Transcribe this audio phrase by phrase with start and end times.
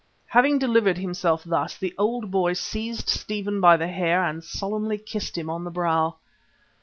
[0.29, 5.37] Having delivered himself thus, the old boy seized Stephen by the hair and solemnly kissed
[5.37, 6.15] him on the brow.